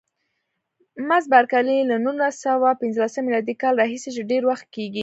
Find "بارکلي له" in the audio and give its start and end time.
1.31-1.95